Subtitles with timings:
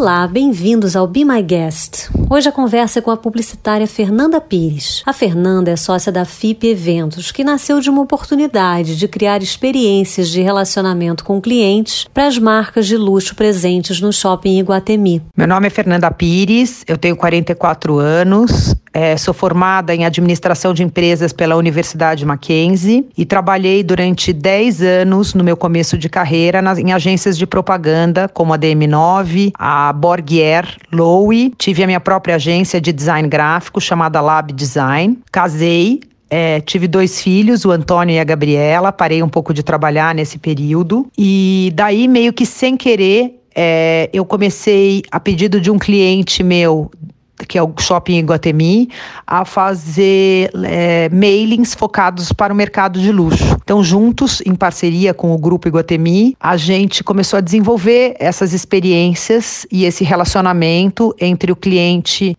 [0.00, 2.08] Olá, bem-vindos ao Be My Guest.
[2.32, 5.02] Hoje a conversa é com a publicitária Fernanda Pires.
[5.04, 10.28] A Fernanda é sócia da FIP Eventos, que nasceu de uma oportunidade de criar experiências
[10.28, 15.20] de relacionamento com clientes para as marcas de luxo presentes no shopping Iguatemi.
[15.36, 20.84] Meu nome é Fernanda Pires, eu tenho 44 anos, é, sou formada em administração de
[20.84, 26.78] empresas pela Universidade Mackenzie e trabalhei durante 10 anos no meu começo de carreira nas,
[26.78, 31.52] em agências de propaganda como a DM9, a Borgier, Lowe.
[31.58, 35.18] Tive a minha própria agência de design gráfico chamada Lab Design.
[35.32, 38.92] Casei, é, tive dois filhos, o Antônio e a Gabriela.
[38.92, 41.06] Parei um pouco de trabalhar nesse período.
[41.18, 46.90] E daí, meio que sem querer, é, eu comecei, a pedido de um cliente meu
[47.48, 48.90] que é o Shopping Iguatemi,
[49.26, 53.56] a fazer é, mailings focados para o mercado de luxo.
[53.70, 59.64] Então, juntos, em parceria com o Grupo Iguatemi, a gente começou a desenvolver essas experiências
[59.70, 62.36] e esse relacionamento entre o cliente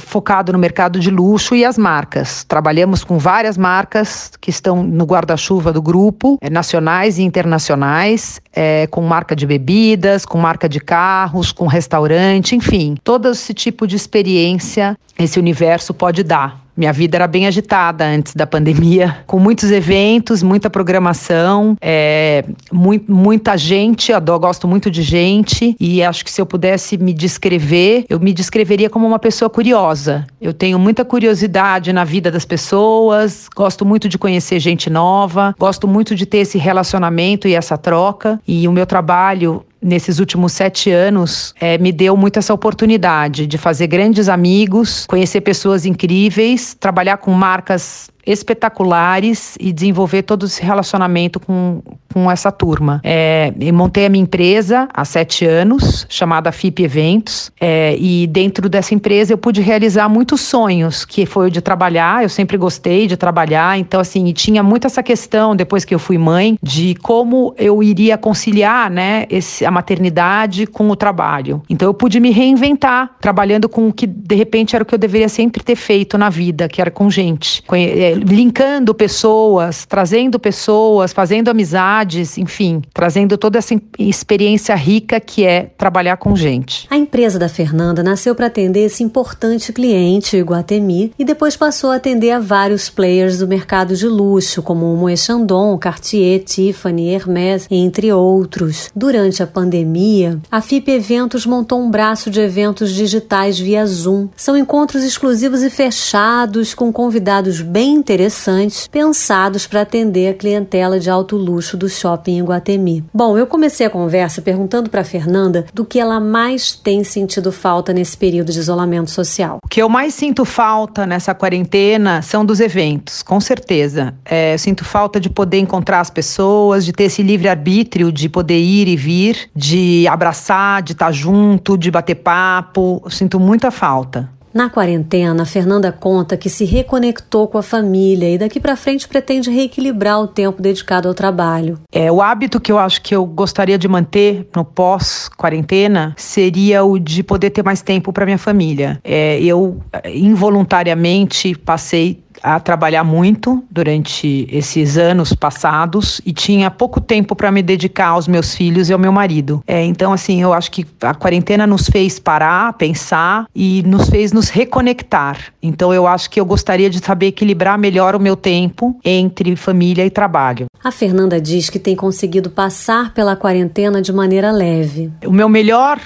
[0.00, 2.44] focado no mercado de luxo e as marcas.
[2.44, 8.86] Trabalhamos com várias marcas que estão no guarda-chuva do grupo, é, nacionais e internacionais, é,
[8.86, 13.96] com marca de bebidas, com marca de carros, com restaurante, enfim, todo esse tipo de
[13.96, 16.59] experiência esse universo pode dar.
[16.76, 23.12] Minha vida era bem agitada antes da pandemia, com muitos eventos, muita programação, é, muito,
[23.12, 24.12] muita gente.
[24.12, 28.32] Eu gosto muito de gente e acho que se eu pudesse me descrever, eu me
[28.32, 30.26] descreveria como uma pessoa curiosa.
[30.40, 35.86] Eu tenho muita curiosidade na vida das pessoas, gosto muito de conhecer gente nova, gosto
[35.86, 38.40] muito de ter esse relacionamento e essa troca.
[38.46, 43.56] E o meu trabalho nesses últimos sete anos é, me deu muito essa oportunidade de
[43.56, 51.40] fazer grandes amigos, conhecer pessoas incríveis, trabalhar com marcas espetaculares e desenvolver todo esse relacionamento
[51.40, 51.82] com,
[52.12, 53.00] com essa turma.
[53.02, 58.94] É, montei a minha empresa há sete anos, chamada FIP Eventos, é, e dentro dessa
[58.94, 63.16] empresa eu pude realizar muitos sonhos, que foi o de trabalhar, eu sempre gostei de
[63.16, 67.54] trabalhar, então assim, e tinha muito essa questão, depois que eu fui mãe, de como
[67.56, 71.62] eu iria conciliar, né, esse, a maternidade com o trabalho.
[71.68, 74.98] Então eu pude me reinventar, trabalhando com o que de repente era o que eu
[74.98, 81.12] deveria sempre ter feito na vida, que era com gente, é, linkando pessoas, trazendo pessoas,
[81.12, 86.86] fazendo amizades, enfim, trazendo toda essa experiência rica que é trabalhar com gente.
[86.90, 91.90] A empresa da Fernanda nasceu para atender esse importante cliente, o Iguatemi, e depois passou
[91.90, 97.14] a atender a vários players do mercado de luxo, como o Moët Chandon, Cartier, Tiffany,
[97.14, 98.90] Hermès, entre outros.
[98.94, 104.28] Durante a pandemia, a FIP Eventos montou um braço de eventos digitais via Zoom.
[104.36, 111.08] São encontros exclusivos e fechados com convidados bem interessantes pensados para atender a clientela de
[111.10, 113.04] alto luxo do shopping em Guatemi.
[113.12, 117.92] Bom, eu comecei a conversa perguntando para Fernanda do que ela mais tem sentido falta
[117.92, 119.58] nesse período de isolamento social.
[119.62, 124.14] O que eu mais sinto falta nessa quarentena são dos eventos, com certeza.
[124.24, 128.58] É, eu sinto falta de poder encontrar as pessoas, de ter esse livre-arbítrio de poder
[128.58, 133.00] ir e vir, de abraçar, de estar junto, de bater papo.
[133.04, 134.28] Eu sinto muita falta.
[134.52, 139.48] Na quarentena, Fernanda conta que se reconectou com a família e daqui para frente pretende
[139.48, 141.78] reequilibrar o tempo dedicado ao trabalho.
[141.92, 146.98] É, o hábito que eu acho que eu gostaria de manter no pós-quarentena seria o
[146.98, 149.00] de poder ter mais tempo para minha família.
[149.04, 157.34] É, eu involuntariamente passei a trabalhar muito durante esses anos passados e tinha pouco tempo
[157.34, 159.62] para me dedicar aos meus filhos e ao meu marido.
[159.66, 164.32] É, então, assim, eu acho que a quarentena nos fez parar, pensar e nos fez
[164.32, 165.52] nos reconectar.
[165.62, 170.04] Então, eu acho que eu gostaria de saber equilibrar melhor o meu tempo entre família
[170.04, 170.66] e trabalho.
[170.82, 175.12] A Fernanda diz que tem conseguido passar pela quarentena de maneira leve.
[175.26, 176.00] O meu melhor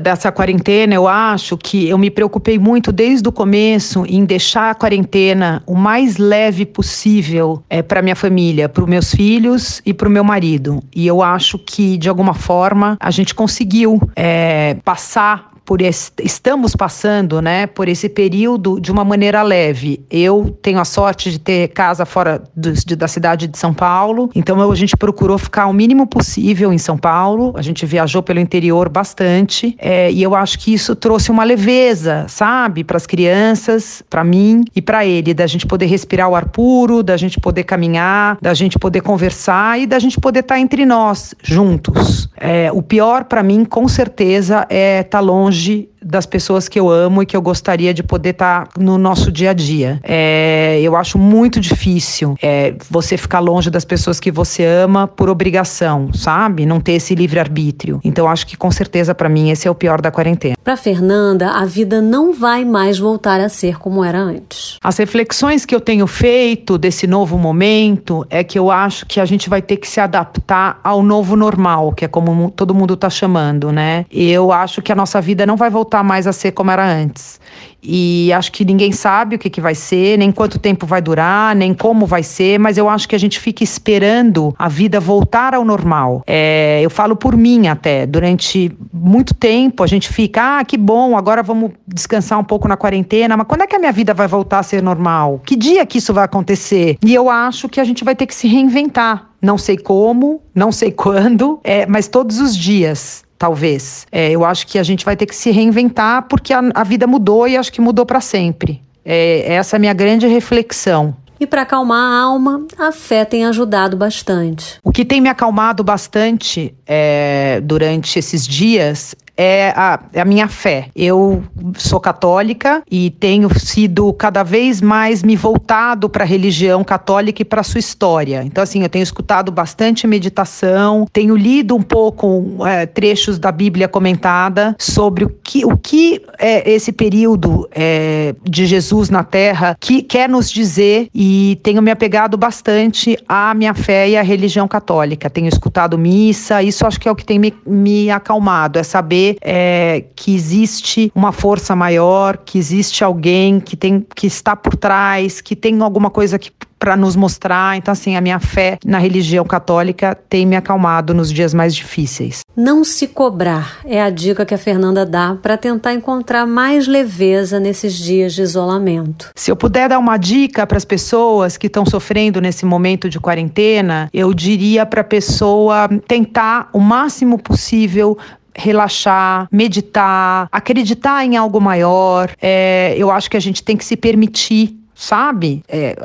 [0.00, 4.74] dessa quarentena, eu acho que eu me preocupei muito desde o começo em deixar a
[4.74, 10.08] quarentena o mais leve possível é, para minha família, para os meus filhos e para
[10.08, 10.82] o meu marido.
[10.94, 17.40] E eu acho que, de alguma forma, a gente conseguiu é, passar por estamos passando,
[17.40, 20.04] né, por esse período de uma maneira leve.
[20.10, 24.30] Eu tenho a sorte de ter casa fora do, de, da cidade de São Paulo,
[24.34, 27.52] então a gente procurou ficar o mínimo possível em São Paulo.
[27.56, 32.26] A gente viajou pelo interior bastante é, e eu acho que isso trouxe uma leveza,
[32.28, 36.48] sabe, para as crianças, para mim e para ele, da gente poder respirar o ar
[36.48, 40.60] puro, da gente poder caminhar, da gente poder conversar e da gente poder estar tá
[40.60, 42.28] entre nós juntos.
[42.42, 46.90] É, o pior para mim, com certeza, é estar tá longe das pessoas que eu
[46.90, 50.00] amo e que eu gostaria de poder estar tá no nosso dia a dia.
[50.02, 55.28] É, eu acho muito difícil é, você ficar longe das pessoas que você ama por
[55.28, 56.66] obrigação, sabe?
[56.66, 58.00] Não ter esse livre arbítrio.
[58.02, 60.56] Então acho que com certeza para mim esse é o pior da quarentena.
[60.64, 64.78] Para Fernanda, a vida não vai mais voltar a ser como era antes.
[64.82, 69.24] As reflexões que eu tenho feito desse novo momento é que eu acho que a
[69.24, 73.10] gente vai ter que se adaptar ao novo normal, que é como todo mundo está
[73.10, 74.06] chamando, né?
[74.10, 77.40] Eu acho que a nossa vida não vai voltar mais a ser como era antes.
[77.82, 81.56] E acho que ninguém sabe o que, que vai ser, nem quanto tempo vai durar,
[81.56, 85.52] nem como vai ser, mas eu acho que a gente fica esperando a vida voltar
[85.54, 86.22] ao normal.
[86.26, 91.16] É, eu falo por mim até, durante muito tempo a gente fica, ah, que bom,
[91.16, 94.28] agora vamos descansar um pouco na quarentena, mas quando é que a minha vida vai
[94.28, 95.40] voltar a ser normal?
[95.44, 96.96] Que dia que isso vai acontecer?
[97.04, 99.31] E eu acho que a gente vai ter que se reinventar.
[99.42, 104.06] Não sei como, não sei quando, é, mas todos os dias talvez.
[104.12, 107.08] É, eu acho que a gente vai ter que se reinventar porque a, a vida
[107.08, 108.80] mudou e acho que mudou para sempre.
[109.04, 111.16] É, essa é a minha grande reflexão.
[111.42, 114.78] E para acalmar a alma, a fé tem ajudado bastante.
[114.84, 120.48] O que tem me acalmado bastante é, durante esses dias é a, é a minha
[120.48, 120.88] fé.
[120.94, 121.42] Eu
[121.76, 127.44] sou católica e tenho sido cada vez mais me voltado para a religião católica e
[127.44, 128.42] para sua história.
[128.44, 133.88] Então, assim, eu tenho escutado bastante meditação, tenho lido um pouco é, trechos da Bíblia
[133.88, 140.02] comentada sobre o que, o que é esse período é, de Jesus na Terra que
[140.02, 145.30] quer nos dizer e tenho me apegado bastante à minha fé e à religião católica.
[145.30, 149.21] Tenho escutado missa, isso acho que é o que tem me, me acalmado, é saber
[149.40, 155.40] é, que existe uma força maior, que existe alguém que tem que está por trás,
[155.40, 156.50] que tem alguma coisa que
[156.82, 157.76] para nos mostrar.
[157.76, 162.40] Então, assim, a minha fé na religião católica tem me acalmado nos dias mais difíceis.
[162.56, 167.60] Não se cobrar é a dica que a Fernanda dá para tentar encontrar mais leveza
[167.60, 169.30] nesses dias de isolamento.
[169.36, 173.20] Se eu puder dar uma dica para as pessoas que estão sofrendo nesse momento de
[173.20, 178.18] quarentena, eu diria para a pessoa tentar o máximo possível
[178.54, 182.30] relaxar, meditar, acreditar em algo maior.
[182.40, 185.62] É, eu acho que a gente tem que se permitir sabe?
[185.68, 185.96] É,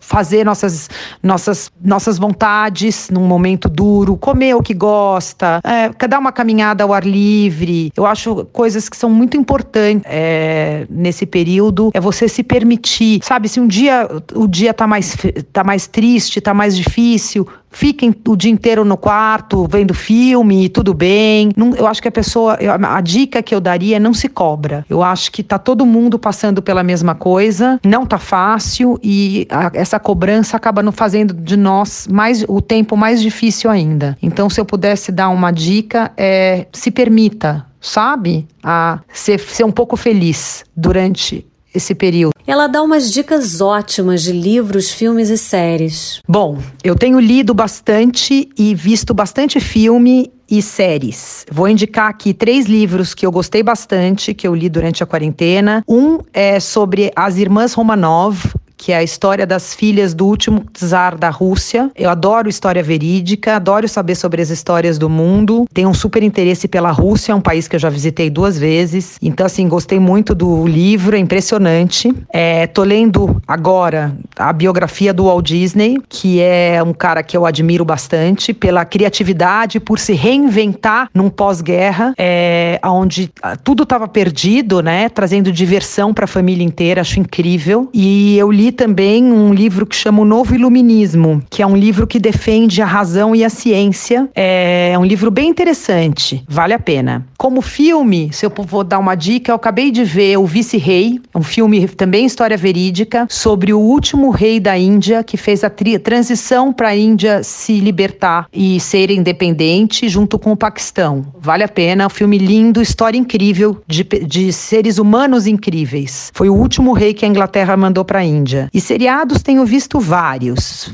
[0.00, 0.88] fazer nossas,
[1.22, 6.92] nossas, nossas vontades num momento duro, comer o que gosta, é, dar uma caminhada ao
[6.92, 7.92] ar livre.
[7.96, 11.90] Eu acho coisas que são muito importantes é, nesse período.
[11.92, 13.48] É você se permitir, sabe?
[13.48, 15.16] Se um dia o dia tá mais,
[15.52, 20.94] tá mais triste, tá mais difícil, fiquem o dia inteiro no quarto vendo filme, tudo
[20.94, 21.50] bem.
[21.56, 24.84] Não, eu acho que a pessoa, a dica que eu daria é não se cobra.
[24.88, 29.70] Eu acho que tá todo mundo passando pela mesma coisa, não tá fácil e a,
[29.74, 34.16] essa cobrança acaba não fazendo de nós mais o tempo mais difícil ainda.
[34.22, 39.70] Então, se eu pudesse dar uma dica, é se permita, sabe, a ser, ser um
[39.70, 41.46] pouco feliz durante
[41.78, 42.32] esse período.
[42.46, 46.20] Ela dá umas dicas ótimas de livros, filmes e séries.
[46.28, 51.44] Bom, eu tenho lido bastante e visto bastante filme e séries.
[51.50, 55.84] Vou indicar aqui três livros que eu gostei bastante, que eu li durante a quarentena.
[55.86, 61.18] Um é sobre as irmãs Romanov, que é a história das filhas do último czar
[61.18, 61.90] da Rússia.
[61.96, 65.66] Eu adoro história verídica, adoro saber sobre as histórias do mundo.
[65.74, 69.18] Tenho um super interesse pela Rússia, é um país que eu já visitei duas vezes.
[69.20, 72.14] Então, assim, gostei muito do livro, é impressionante.
[72.32, 77.44] É, tô lendo agora a biografia do Walt Disney, que é um cara que eu
[77.44, 83.30] admiro bastante pela criatividade, por se reinventar num pós-guerra, é, onde
[83.64, 85.08] tudo estava perdido, né?
[85.08, 87.88] Trazendo diversão para a família inteira, acho incrível.
[87.92, 92.06] E eu li também um livro que chama O Novo Iluminismo, que é um livro
[92.06, 94.28] que defende a razão e a ciência.
[94.34, 97.26] É um livro bem interessante, vale a pena.
[97.36, 101.42] Como filme, se eu vou dar uma dica, eu acabei de ver O Vice-Rei, um
[101.42, 105.70] filme também história verídica, sobre o último rei da Índia que fez a
[106.02, 111.24] transição para a Índia se libertar e ser independente junto com o Paquistão.
[111.40, 116.30] Vale a pena, um filme lindo, história incrível de, de seres humanos incríveis.
[116.34, 118.57] Foi o último rei que a Inglaterra mandou para a Índia.
[118.72, 120.90] E seriados tenho visto vários.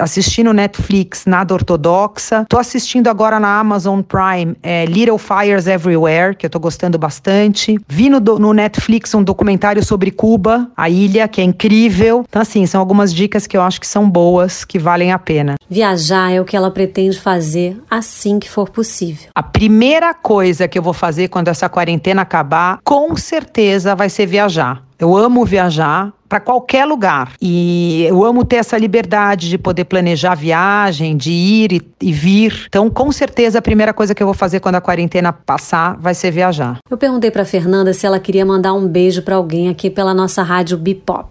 [0.00, 2.44] Assisti no Netflix Nada Ortodoxa.
[2.48, 7.78] Tô assistindo agora na Amazon Prime é, Little Fires Everywhere, que eu tô gostando bastante.
[7.88, 12.24] Vi no, no Netflix um documentário sobre Cuba, a ilha, que é incrível.
[12.28, 15.56] Então, assim, são algumas dicas que eu acho que são boas, que valem a pena.
[15.68, 19.28] Viajar é o que ela pretende fazer assim que for possível.
[19.34, 24.26] A primeira coisa que eu vou fazer quando essa quarentena acabar, com certeza vai ser
[24.26, 24.82] viajar.
[24.98, 27.32] Eu amo viajar, para qualquer lugar.
[27.40, 32.66] E eu amo ter essa liberdade de poder planejar viagem, de ir e, e, vir.
[32.68, 36.14] Então, com certeza, a primeira coisa que eu vou fazer quando a quarentena passar vai
[36.14, 36.78] ser viajar.
[36.90, 40.42] Eu perguntei para Fernanda se ela queria mandar um beijo para alguém aqui pela nossa
[40.42, 41.28] rádio Bipop.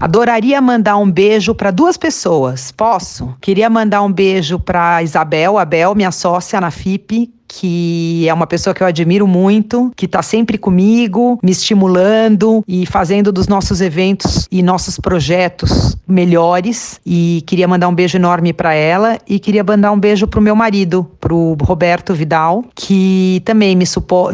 [0.00, 2.72] Adoraria mandar um beijo para duas pessoas.
[2.72, 3.34] Posso?
[3.40, 8.74] Queria mandar um beijo para Isabel, Abel, minha sócia na FIP, que é uma pessoa
[8.74, 14.46] que eu admiro muito, que está sempre comigo, me estimulando e fazendo dos nossos eventos
[14.52, 17.00] e nossos projetos melhores.
[17.04, 20.54] E queria mandar um beijo enorme para ela e queria mandar um beijo pro meu
[20.54, 23.84] marido, pro Roberto Vidal, que também me,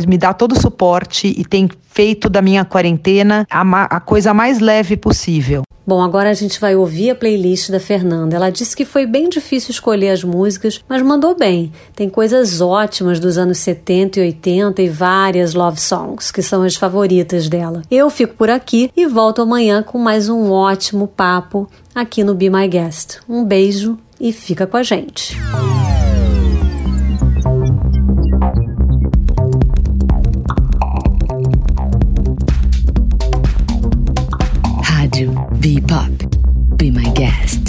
[0.07, 4.59] me dá todo o suporte e tem feito da minha quarentena a, a coisa mais
[4.59, 5.63] leve possível.
[5.87, 8.37] Bom, agora a gente vai ouvir a playlist da Fernanda.
[8.37, 11.71] Ela disse que foi bem difícil escolher as músicas, mas mandou bem.
[11.95, 16.75] Tem coisas ótimas dos anos 70 e 80 e várias love songs, que são as
[16.75, 17.83] favoritas dela.
[17.91, 22.49] Eu fico por aqui e volto amanhã com mais um ótimo papo aqui no Be
[22.49, 23.19] My Guest.
[23.29, 25.37] Um beijo e fica com a gente.
[35.65, 36.13] Be Pop.
[36.77, 37.64] Be My Guest.